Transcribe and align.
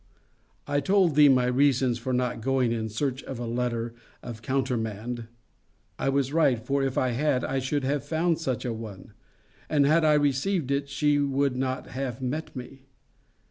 I 0.65 0.79
told 0.79 1.13
thee 1.13 1.29
my 1.29 1.45
reasons 1.45 1.99
for 1.99 2.11
not 2.11 2.41
going 2.41 2.71
in 2.71 2.89
search 2.89 3.21
of 3.25 3.37
a 3.37 3.45
letter 3.45 3.93
of 4.23 4.41
countermand. 4.41 5.27
I 5.99 6.09
was 6.09 6.33
right; 6.33 6.59
for 6.59 6.81
if 6.81 6.97
I 6.97 7.09
had, 7.09 7.43
I 7.43 7.59
should 7.59 7.83
have 7.83 8.03
found 8.03 8.39
such 8.39 8.65
a 8.65 8.73
one; 8.73 9.13
and 9.69 9.85
had 9.85 10.03
I 10.03 10.13
received 10.13 10.71
it, 10.71 10.89
she 10.89 11.19
would 11.19 11.55
not 11.55 11.89
have 11.89 12.19
met 12.19 12.55
me. 12.55 12.87